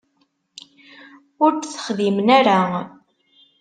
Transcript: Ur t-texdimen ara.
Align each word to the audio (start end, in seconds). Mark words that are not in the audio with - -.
Ur 1.43 1.51
t-texdimen 1.53 2.27
ara. 2.37 2.59